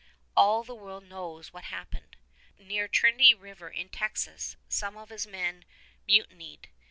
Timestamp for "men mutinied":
5.27-6.69